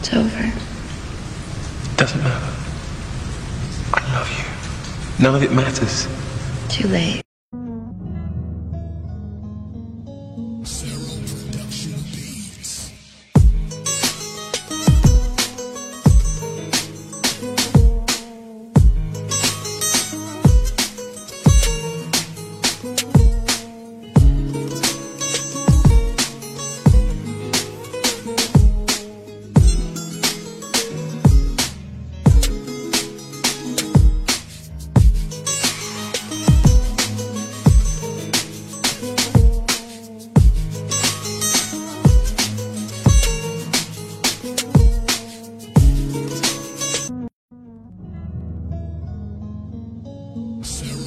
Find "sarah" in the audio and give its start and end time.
50.62-50.99